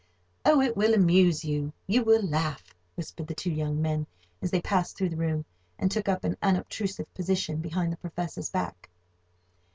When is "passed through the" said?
4.59-5.15